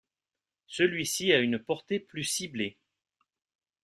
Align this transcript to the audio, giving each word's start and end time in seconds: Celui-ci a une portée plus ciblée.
Celui-ci 0.65 1.31
a 1.31 1.37
une 1.37 1.59
portée 1.59 1.99
plus 1.99 2.23
ciblée. 2.23 2.79